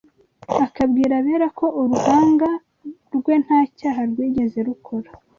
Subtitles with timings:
[0.65, 2.49] akabwira abera ko uruhanga
[3.15, 5.09] rwe nta cyaha rwigeze rukora